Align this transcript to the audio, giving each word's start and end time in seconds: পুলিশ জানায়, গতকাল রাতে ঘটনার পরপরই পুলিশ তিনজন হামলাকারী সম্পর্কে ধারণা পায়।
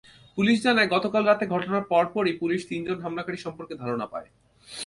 পুলিশ 0.37 0.57
জানায়, 0.65 0.91
গতকাল 0.95 1.23
রাতে 1.25 1.45
ঘটনার 1.55 1.83
পরপরই 1.91 2.33
পুলিশ 2.41 2.61
তিনজন 2.69 2.97
হামলাকারী 3.05 3.39
সম্পর্কে 3.45 3.73
ধারণা 3.81 4.05
পায়। 4.13 4.29